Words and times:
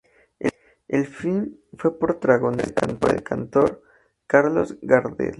El 0.87 1.05
film 1.05 1.59
fue 1.77 1.99
protagonizado 1.99 2.97
por 2.97 3.13
el 3.13 3.21
cantor 3.21 3.83
Carlos 4.25 4.75
Gardel. 4.81 5.29